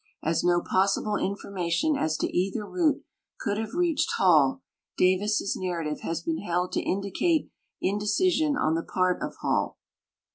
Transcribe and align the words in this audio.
As 0.23 0.43
no 0.43 0.61
])Ossil)le 0.73 1.23
information 1.23 1.95
as 1.95 2.17
to 2.17 2.35
either 2.35 2.65
route 2.65 3.03
could 3.39 3.59
have 3.59 3.75
reached 3.75 4.09
Hall, 4.17 4.63
Davis' 4.97 5.55
narrative 5.55 5.99
has 6.01 6.23
been 6.23 6.39
held 6.41 6.71
to 6.71 6.81
indicate 6.81 7.51
indecision 7.79 8.57
on 8.57 8.73
the 8.73 8.81
part 8.81 9.21
of 9.21 9.35
Hall. 9.41 9.77